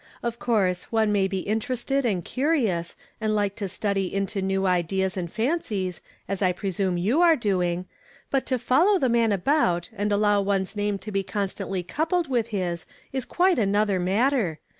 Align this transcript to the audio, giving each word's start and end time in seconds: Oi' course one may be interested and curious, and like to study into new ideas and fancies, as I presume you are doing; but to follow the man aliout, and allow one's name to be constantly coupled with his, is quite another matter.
Oi' 0.25 0.31
course 0.31 0.85
one 0.85 1.11
may 1.11 1.27
be 1.27 1.41
interested 1.41 2.07
and 2.07 2.25
curious, 2.25 2.95
and 3.21 3.35
like 3.35 3.53
to 3.57 3.67
study 3.67 4.11
into 4.11 4.41
new 4.41 4.65
ideas 4.65 5.15
and 5.15 5.31
fancies, 5.31 6.01
as 6.27 6.41
I 6.41 6.51
presume 6.53 6.97
you 6.97 7.21
are 7.21 7.35
doing; 7.35 7.85
but 8.31 8.47
to 8.47 8.57
follow 8.57 8.97
the 8.97 9.09
man 9.09 9.29
aliout, 9.29 9.89
and 9.95 10.11
allow 10.11 10.41
one's 10.41 10.75
name 10.75 10.97
to 10.97 11.11
be 11.11 11.21
constantly 11.21 11.83
coupled 11.83 12.27
with 12.31 12.47
his, 12.47 12.87
is 13.13 13.25
quite 13.25 13.59
another 13.59 13.99
matter. 13.99 14.57